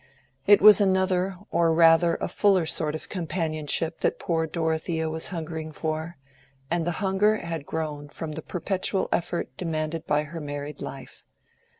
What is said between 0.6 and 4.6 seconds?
was another or rather a fuller sort of companionship that poor